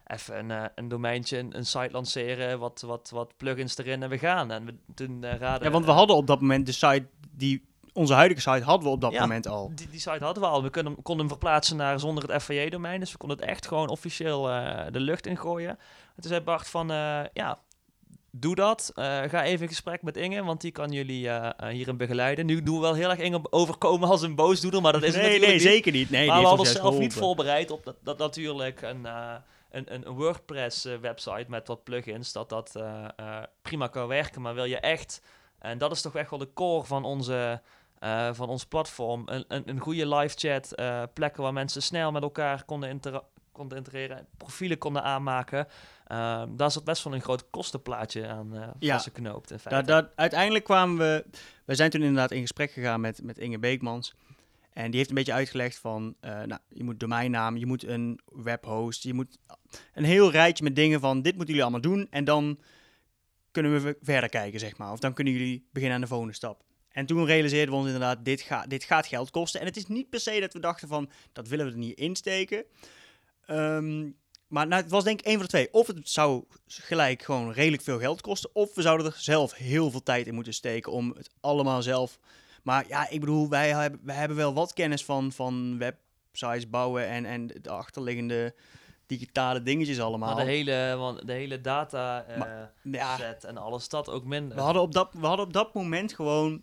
[0.08, 4.10] even een, eh, een domeintje, een, een site lanceren, wat, wat, wat plugins erin en
[4.10, 4.52] we gaan.
[4.52, 5.66] En we, toen eh, raden...
[5.68, 7.72] Ja, want we hadden op dat moment de site die...
[7.96, 9.22] Onze huidige site hadden we op dat Ja.
[9.22, 9.72] moment al.
[9.76, 10.64] Die, die site hadden we al.
[10.64, 13.00] We kunnen, konden hem verplaatsen naar zonder het FAJ-domein.
[13.00, 14.42] Dus we konden het echt gewoon officieel
[14.92, 15.70] de lucht ingooien.
[15.70, 16.88] En toen zei Bart van,
[17.34, 17.60] ja,
[18.36, 18.92] doe dat.
[18.96, 22.46] Eh, ga even in gesprek met Inge, want die kan jullie eh, hierin begeleiden.
[22.46, 25.24] Nu doen we wel heel erg Inge overkomen als een boosdoener, maar dat is het
[25.24, 25.74] nee, natuurlijk nee, niet.
[25.74, 26.10] zeker niet.
[26.10, 29.06] Nee, maar we hadden zelf niet voorbereid op dat, dat natuurlijk een,
[29.72, 32.80] een, een, WordPress-website met wat plugins, dat dat
[33.62, 34.42] prima kan werken.
[34.42, 35.22] Maar wil je echt,
[35.60, 37.62] en dat is toch echt wel de core van onze...
[38.32, 40.76] van ons platform, een, een, een goede live chat,
[41.14, 45.68] plekken waar mensen snel met elkaar konden, intera- konden interageren, profielen konden aanmaken.
[46.08, 48.94] Ehm, daar zat best wel een groot kostenplaatje aan eh Ja.
[48.94, 49.86] vastgeknoopt in feite.
[49.86, 51.26] Dat, dat, uiteindelijk kwamen we...
[51.66, 54.14] We zijn toen inderdaad in gesprek gegaan met, met Inge Beekmans.
[54.74, 56.16] En die heeft een beetje uitgelegd van...
[56.20, 59.38] eh, nou, je moet domeinnaam, je moet een webhost, je moet
[59.94, 61.22] een heel rijtje met dingen van...
[61.22, 62.60] Dit moeten jullie allemaal doen en dan
[63.52, 64.92] kunnen we verder kijken, zeg maar.
[64.92, 66.64] Of dan kunnen jullie beginnen aan de volgende stap.
[66.90, 69.60] En toen realiseerden we ons inderdaad, dit, gaat dit gaat geld kosten.
[69.60, 71.98] En het is niet per se dat we dachten van, dat willen we er niet
[71.98, 72.66] insteken.
[73.46, 74.10] Ehm,
[74.48, 75.74] maar nou, het was denk ik één van de twee.
[75.74, 78.50] Of het zou gelijk gewoon redelijk veel geld kosten.
[78.54, 82.20] Of we zouden er zelf heel veel tijd in moeten steken om het allemaal zelf...
[82.64, 87.08] Maar ja, ik bedoel, wij hebben, wij hebben wel wat kennis van, van websites bouwen
[87.08, 88.56] en, en de achterliggende
[89.06, 90.36] digitale dingetjes allemaal.
[90.36, 94.24] Maar de hele, want de hele data eh, Maar- ja, set en alles, dat ook
[94.26, 94.58] minder.
[94.58, 96.62] we hadden op dat, we hadden op dat moment gewoon...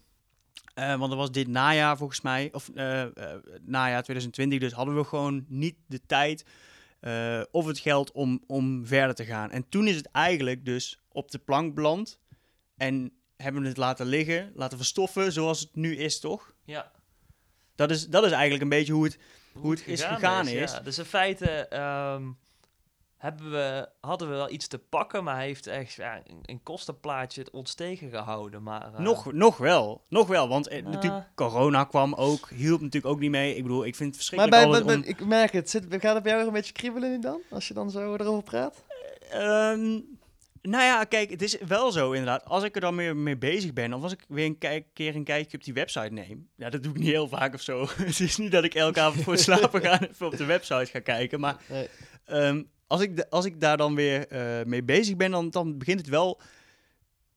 [0.75, 3.05] eh, want dat was dit najaar volgens mij, of eh,
[3.61, 6.45] najaar 2020, dus hadden we gewoon niet de tijd
[7.01, 9.51] eh, of het geld om, om verder te gaan.
[9.51, 12.19] En toen is het eigenlijk dus op de plank beland
[12.77, 16.55] en hebben we het laten liggen, laten verstoffen zoals het nu is, toch?
[16.65, 16.93] ja.
[17.75, 19.19] Dat is, dat is eigenlijk een beetje hoe het...
[19.53, 20.73] Hoe het is gegaan is.
[20.73, 20.81] Ja.
[20.81, 22.31] Dus in feite ehm,
[23.21, 26.63] hebben we, hadden we wel iets te pakken, maar hij heeft echt ja, een, een
[26.63, 28.63] kostenplaatje het ons tegengehouden.
[28.63, 33.13] Maar, eh, Nog, nog wel, nog wel, want eh, natuurlijk corona kwam ook, hielp natuurlijk
[33.15, 33.57] ook niet mee.
[33.57, 35.71] Ik bedoel, ik vind het Maar verschrikkelijk bij, altijd bij- om- ik merk het.
[35.71, 37.41] Zit, gaat het bij jou weer een beetje kriebelen nu dan?
[37.51, 38.85] Als je dan zo erover praat?
[39.31, 40.01] Ehm,
[40.63, 42.45] nou ja, kijk, het is wel zo inderdaad.
[42.45, 45.15] Als ik er dan meer mee bezig ben, of als ik weer een kijk- keer
[45.15, 46.49] een kijkje op die website neem.
[46.57, 47.87] Ja, dat doe ik niet heel vaak of zo.
[47.97, 50.87] het is niet dat ik elke avond voor het slapen gaan even op de website
[50.91, 51.41] ga kijken.
[51.41, 51.89] Maar Nee.
[52.25, 55.99] ehm, als, ik als ik daar dan weer eh, mee bezig ben, dan, dan begint
[55.99, 56.41] het wel...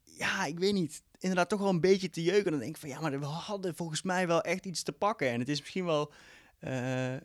[0.03, 1.01] Ja, ik weet niet.
[1.19, 2.51] Inderdaad, toch wel een beetje te jeuken.
[2.51, 5.29] Dan denk ik van, ja, maar we hadden volgens mij wel echt iets te pakken.
[5.29, 6.11] En het is misschien wel
[6.59, 7.15] eh,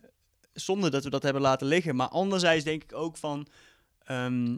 [0.53, 1.95] zonde dat we dat hebben laten liggen.
[1.95, 3.47] Maar anderzijds denk ik ook van...
[4.03, 4.57] ehm,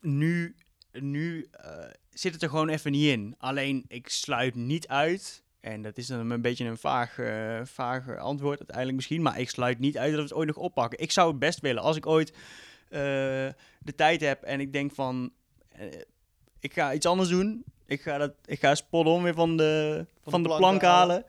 [0.00, 0.54] nu
[0.92, 3.34] nu eh, zit het er gewoon even niet in.
[3.38, 5.41] Alleen, ik sluit niet uit...
[5.62, 7.18] En dat is dan een beetje een vaag,
[7.62, 9.22] vaag antwoord uiteindelijk misschien.
[9.22, 10.98] Maar ik sluit niet uit dat we het ooit nog oppakken.
[10.98, 11.82] Ik zou het best willen.
[11.82, 12.30] Als ik ooit
[12.88, 13.00] eh,
[13.78, 15.32] de tijd heb en ik denk van...
[15.68, 15.86] eh,
[16.60, 17.64] ik ga iets anders doen.
[17.86, 21.24] Ik ga, dat, ik ga spot on weer van de, van de, plank, halen.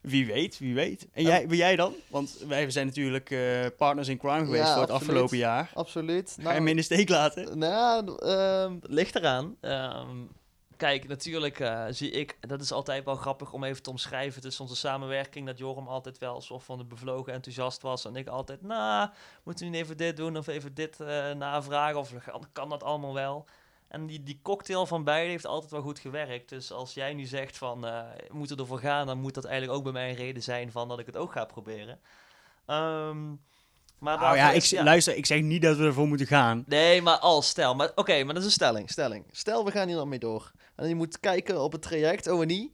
[0.00, 1.08] Wie weet, wie weet.
[1.12, 1.28] En Ja.
[1.28, 1.94] jij, wil jij dan?
[2.08, 3.34] Want wij zijn natuurlijk
[3.76, 5.10] partners in crime geweest Ja, voor het absoluut.
[5.10, 5.70] afgelopen jaar.
[5.74, 6.36] Absoluut.
[6.40, 7.58] Ga je me in de steek laten?
[7.58, 9.56] nou, ehm, ligt eraan.
[9.60, 10.16] Ehm,
[10.82, 14.62] kijk, natuurlijk eh, zie ik, dat is altijd wel grappig om even te omschrijven tussen
[14.64, 18.62] onze samenwerking, dat Joram altijd wel alsof van de bevlogen enthousiast was en ik altijd,
[18.62, 19.08] nou,
[19.42, 22.12] moeten we niet even dit doen of even dit eh, navragen of
[22.52, 23.46] kan- dat allemaal wel?
[23.88, 26.48] En die, die cocktail van beide heeft altijd wel goed gewerkt.
[26.48, 29.76] Dus als jij nu zegt van, eh we moeten ervoor gaan, dan moet dat eigenlijk
[29.78, 32.00] ook bij mij een reden zijn van dat ik het ook ga proberen.
[32.66, 33.28] Ehm,
[33.98, 36.64] maar Nou ja, ik, is- luister, ik zeg niet dat we ervoor moeten gaan.
[36.66, 37.74] Nee, maar als stel.
[37.74, 38.90] Maar oké, maar dat is een stelling.
[38.90, 39.24] stelling.
[39.30, 40.52] Stel, we gaan hier dan mee door.
[40.82, 42.72] En je moet kijken op het traject ONI,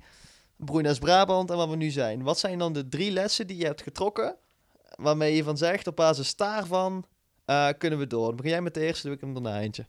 [0.57, 2.23] Broenas Brabant en waar we nu zijn.
[2.23, 4.37] Wat zijn dan de drie lessen die je hebt getrokken,
[4.95, 7.05] waarmee je van zegt, op basis daarvan
[7.45, 8.27] eh, kunnen we door.
[8.27, 9.85] Dan begin jij met de eerste, doe ik hem daarna eentje.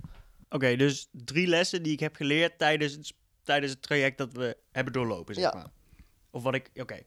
[0.49, 4.57] Oké, dus drie lessen die ik heb geleerd tijdens het, tijdens het traject dat we
[4.71, 5.53] hebben doorlopen, zeg Ja.
[5.53, 5.69] maar.
[6.31, 6.99] Of wat ik, oké.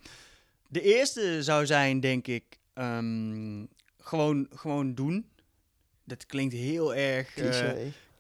[0.69, 3.65] De eerste zou zijn, denk ik, ehm,
[3.99, 5.31] gewoon, gewoon doen.
[6.05, 7.73] Dat klinkt heel erg eh.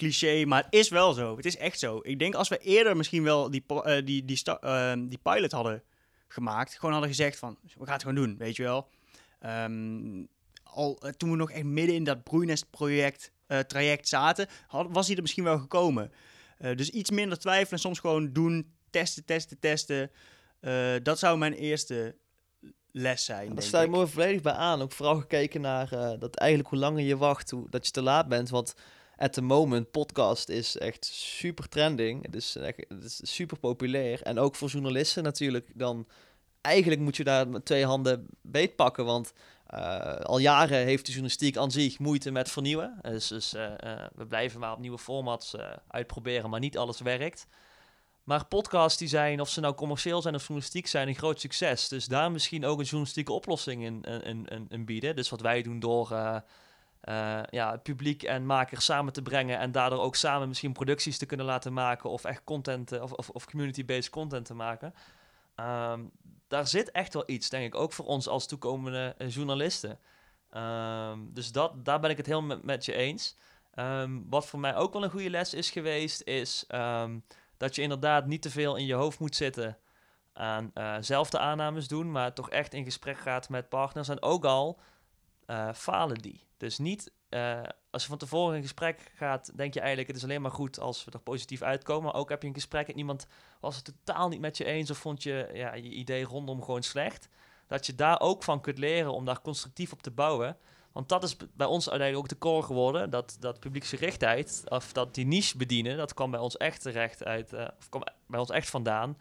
[0.02, 1.36] Cliché, maar het is wel zo.
[1.36, 2.00] Het is echt zo.
[2.02, 5.82] Ik denk als we eerder misschien wel die, eh, die, die, ehm, die pilot hadden
[6.28, 8.88] gemaakt, gewoon hadden gezegd van, we gaan het gewoon doen, weet je wel.
[9.40, 10.24] Ehm,
[10.62, 15.06] al eh, toen we nog echt midden in dat broeinest-project eh, traject zaten, had, was
[15.06, 16.12] hij er misschien wel gekomen.
[16.76, 20.10] Dus iets minder twijfelen, soms gewoon doen, testen, testen, testen.
[21.02, 22.16] Dat zou mijn eerste
[22.92, 23.46] les zijn.
[23.46, 24.82] Daar denk sta ik me volledig bij aan.
[24.82, 25.88] Ook vooral gekeken naar
[26.18, 28.48] dat eigenlijk hoe langer je wacht, hoe, dat je te laat bent.
[28.48, 28.74] Want
[29.22, 32.24] at the moment, podcast is echt super trending.
[32.26, 34.22] Het is, echt, is super populair.
[34.22, 35.70] En ook voor journalisten natuurlijk.
[35.74, 36.06] Dan
[36.60, 39.04] eigenlijk moet je daar met twee handen beet pakken.
[39.04, 39.32] Want
[39.66, 42.98] eh, al jaren heeft de journalistiek aan zich moeite met vernieuwen.
[43.02, 45.54] Dus, dus eh, eh, we blijven maar op nieuwe formats
[45.88, 47.46] uitproberen, maar niet alles werkt.
[48.24, 51.88] Maar podcasts die zijn, of ze nou commercieel zijn of journalistiek zijn, een groot succes.
[51.88, 55.16] Dus daar misschien ook een journalistieke oplossing in, in, in, in bieden.
[55.16, 56.12] Dus wat wij doen door
[57.02, 61.26] eh, ja, publiek en makers samen te brengen en daardoor ook samen misschien producties te
[61.26, 64.94] kunnen laten maken of echt content eh, of, of, of community-based content te maken.
[65.54, 66.04] Ehm,
[66.48, 69.98] daar zit echt wel iets, denk ik, ook voor ons als toekomende eh, journalisten.
[70.50, 73.36] Ehm, dus dat, daar ben ik het heel met, je eens.
[73.74, 76.64] Ehm, wat voor mij ook wel een goede les is geweest, is
[77.56, 79.78] dat je inderdaad niet te veel in je hoofd moet zitten
[80.32, 84.08] aan de aannames doen, maar toch echt in gesprek gaat met partners.
[84.08, 84.80] En ook al
[85.74, 86.50] falen die.
[86.62, 90.24] Dus niet eh, als je van tevoren in gesprek gaat, denk je eigenlijk het is
[90.24, 92.04] alleen maar goed als we er positief uitkomen.
[92.04, 93.26] Maar ook heb je een gesprek en iemand
[93.60, 96.82] was het totaal niet met je eens of vond je ja, je idee rondom gewoon
[96.82, 97.28] slecht.
[97.66, 100.56] Dat je daar ook van kunt leren om daar constructief op te bouwen.
[100.92, 103.10] Want dat is bij ons uiteindelijk ook de core geworden.
[103.10, 107.52] Dat, dat publieksgerichtheid, of dat die niche bedienen, dat kwam bij ons echt terecht uit,
[107.52, 109.18] eh, of kwam bij ons echt vandaan.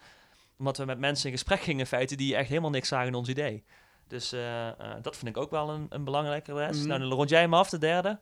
[0.58, 3.14] Omdat we met mensen in gesprek gingen in feite die echt helemaal niks zagen in
[3.14, 3.64] ons idee.
[4.06, 6.70] Dus eh, eh, dat vind ik ook wel een, een belangrijke les.
[6.70, 6.80] Mhm.
[6.80, 6.86] Mm.
[6.86, 8.20] Nou, dan rond jij hem af, de derde.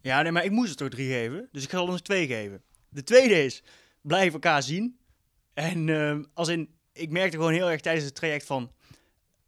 [0.00, 1.48] Ja, nee, maar ik moest er toch drie geven.
[1.52, 2.62] Dus ik zal er nog twee geven.
[2.88, 3.62] De tweede is,
[4.00, 4.98] blijf elkaar zien.
[5.54, 8.72] En ehm, als in, ik merkte gewoon heel erg tijdens het traject van...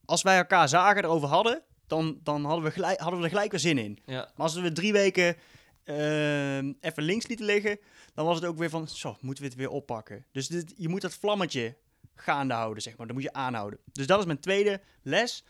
[0.05, 3.51] Als wij elkaar zagen, erover hadden, dan, dan hadden, we gelijk, hadden we er gelijk
[3.51, 3.99] weer zin in.
[4.05, 4.33] Ja.
[4.37, 5.37] Maar als we drie weken
[5.85, 7.79] ehm, even links lieten liggen,
[8.15, 10.27] dan was het ook weer van, zo, moeten we het weer oppakken.
[10.33, 11.77] Dus dit, je moet dat vlammetje
[12.21, 13.07] gaande houden, zeg maar.
[13.07, 13.79] Dat moet je aanhouden.
[13.93, 15.45] Dus dat is mijn tweede les.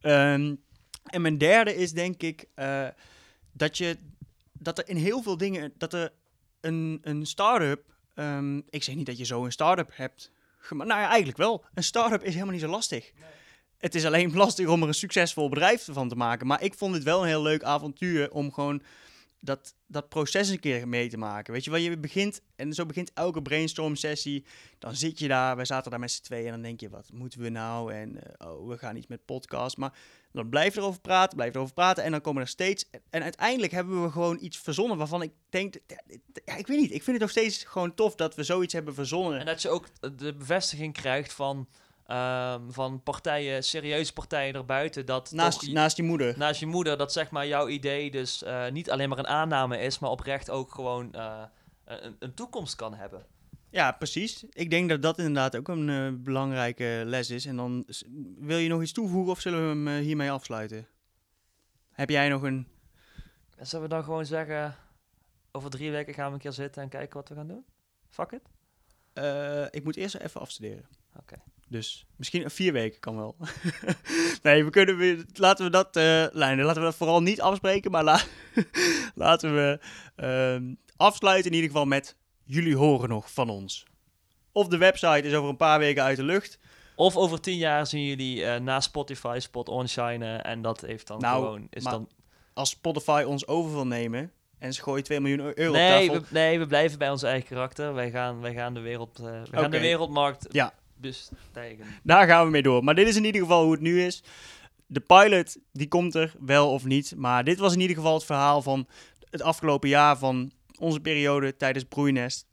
[0.00, 0.54] Ehm,
[1.04, 2.88] en mijn derde is denk ik eh,
[3.52, 3.96] dat je
[4.52, 6.12] dat er in heel veel dingen dat er
[6.60, 7.84] een, een start-up.
[8.14, 10.30] ehm, ik zeg niet dat je zo een start-up hebt.
[10.70, 11.64] Nou ja, eigenlijk wel.
[11.74, 13.12] Een start-up is helemaal niet zo lastig.
[13.78, 16.46] Het is alleen lastig om er een succesvol bedrijf van te maken.
[16.46, 18.82] Maar ik vond het wel een heel leuk avontuur om gewoon
[19.40, 21.52] dat, dat proces een keer mee te maken.
[21.52, 24.44] Weet je wel, je begint, en zo begint elke brainstorm sessie.
[24.78, 27.10] Dan zit je daar, wij zaten daar met z'n tweeën en dan denk je, wat
[27.12, 27.92] moeten we nou?
[27.92, 29.76] En eh, oh, we gaan iets met podcast.
[29.76, 29.98] Maar
[30.32, 32.04] dan blijf je erover praten, blijf erover praten.
[32.04, 35.74] En dan komen er steeds, en uiteindelijk hebben we gewoon iets verzonnen waarvan ik denk,
[36.44, 38.94] ja, ik weet niet, ik vind het nog steeds gewoon tof dat we zoiets hebben
[38.94, 39.38] verzonnen.
[39.38, 41.68] En dat je ook de bevestiging krijgt van,
[42.08, 45.06] ehm, van partijen, serieuze partijen erbuiten.
[45.06, 46.38] Dat naast, toch- naast je moeder.
[46.38, 49.78] naast je moeder, dat zeg maar jouw idee dus eh, niet alleen maar een aanname
[49.78, 51.42] is, maar oprecht ook gewoon eh,
[51.84, 53.26] een, een toekomst kan hebben.
[53.70, 54.44] Ja, precies.
[54.50, 57.46] Ik denk dat dat inderdaad ook een eh, belangrijke les is.
[57.46, 57.86] En dan
[58.38, 60.86] wil je nog iets toevoegen of zullen we hem hiermee afsluiten?
[61.92, 62.66] Heb jij nog een...
[63.56, 64.74] En zullen we dan gewoon zeggen,
[65.52, 67.64] over drie weken gaan we een keer zitten en kijken wat we gaan doen?
[68.08, 68.42] Fuck it.
[69.74, 70.86] ik moet eerst even afstuderen.
[71.16, 71.36] Oké.
[71.70, 73.36] Dus misschien vier weken kan wel.
[74.42, 77.90] nee, we kunnen weer, laten we dat, eh lijnen, laten we dat vooral niet afspreken,
[77.90, 78.22] maar la-
[79.14, 79.78] laten we
[80.16, 83.84] ehm, afsluiten in ieder geval met jullie horen nog van ons.
[84.52, 86.58] Of de website is over een paar weken uit de lucht.
[86.96, 91.06] Of over tien jaar zien jullie eh, na Spotify spot on shinen en dat heeft
[91.06, 91.66] dan Nou, gewoon...
[91.70, 92.08] Is dan...
[92.52, 96.22] Als Spotify ons over wil nemen en ze gooien 2 miljoen euro op Nee tafel.
[96.22, 97.94] we, nee, we blijven bij ons eigen karakter.
[97.94, 100.72] Wij gaan, wij gaan, de, wereld, eh, we gaan de wereldmarkt Ja.
[101.00, 101.86] Bestijgen.
[102.02, 102.84] Daar gaan we mee door.
[102.84, 104.22] Maar dit is in ieder geval hoe het nu is.
[104.86, 107.14] De pilot, die komt er wel of niet.
[107.16, 108.86] Maar dit was in ieder geval het verhaal van
[109.30, 112.46] het afgelopen jaar van onze periode tijdens Broeinest.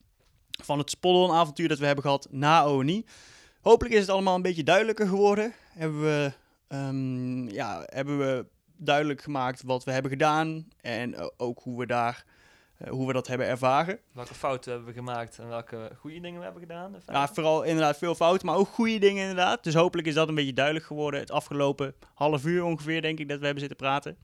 [0.63, 3.05] Van het Spoddon-avontuur dat we hebben gehad na ONI.
[3.61, 5.53] Hopelijk is het allemaal een beetje duidelijker geworden.
[5.69, 6.31] Hebben we,
[6.67, 8.45] ehm, ja, hebben we
[8.77, 10.67] duidelijk gemaakt wat we hebben gedaan.
[10.81, 12.25] En ook hoe we, daar,
[12.89, 13.99] hoe we dat hebben ervaren.
[14.13, 16.95] Welke fouten hebben we gemaakt en welke goede dingen we hebben gedaan?
[17.07, 19.63] Ja, vooral inderdaad veel fouten, maar ook goede dingen inderdaad.
[19.63, 21.19] Dus hopelijk is dat een beetje duidelijk geworden.
[21.19, 24.17] Het afgelopen half uur ongeveer, denk ik, dat we hebben zitten praten.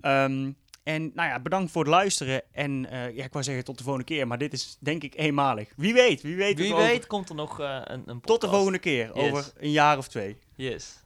[0.00, 2.42] Ehm, en nou ja, bedankt voor het luisteren.
[2.52, 5.14] En eh, ja, ik wou zeggen tot de volgende keer, maar dit is denk ik
[5.16, 5.72] eenmalig.
[5.76, 6.58] Wie weet, wie weet.
[6.58, 8.52] Wie over- weet komt er nog eh, een, een Tot de podcast.
[8.52, 9.30] volgende keer, Yes.
[9.30, 10.38] over een jaar of twee.
[10.56, 10.99] Yes.